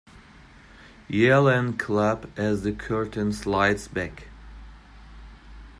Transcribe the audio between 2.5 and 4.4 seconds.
the curtain slides back.